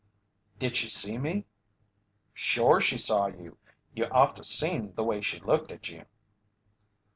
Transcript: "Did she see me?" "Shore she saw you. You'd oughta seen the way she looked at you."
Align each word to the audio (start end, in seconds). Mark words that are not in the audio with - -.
"Did 0.57 0.75
she 0.77 0.89
see 0.89 1.19
me?" 1.19 1.45
"Shore 2.33 2.81
she 2.81 2.97
saw 2.97 3.27
you. 3.27 3.59
You'd 3.95 4.09
oughta 4.09 4.41
seen 4.41 4.95
the 4.95 5.03
way 5.03 5.21
she 5.21 5.39
looked 5.41 5.71
at 5.71 5.89
you." 5.89 6.05